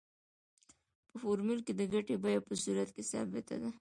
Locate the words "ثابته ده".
3.11-3.69